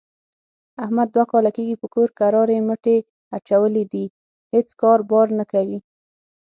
[0.83, 2.97] احمد دوه کاله کېږي په کور کرارې مټې
[3.37, 4.05] اچولې دي،
[4.53, 5.79] هېڅ کاروبار نه کوي.